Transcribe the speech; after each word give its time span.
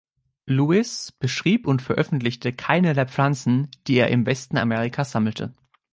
Lewis 0.47 1.11
beschrieb 1.19 1.67
und 1.67 1.83
veröffentlichte 1.83 2.53
keine 2.53 2.95
der 2.95 3.07
Pflanzen, 3.07 3.69
die 3.85 3.97
er 3.99 4.07
im 4.07 4.25
Westen 4.25 4.57
Amerikas 4.57 5.11
sammelte. 5.11 5.53